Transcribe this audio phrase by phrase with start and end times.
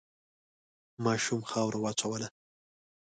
[1.05, 2.27] ماشوم خاوره وواچوله.